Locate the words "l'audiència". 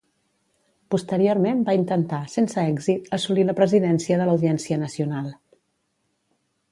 4.31-4.79